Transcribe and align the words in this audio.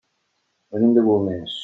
Venim 0.77 0.97
de 0.97 1.05
Golmés. 1.11 1.59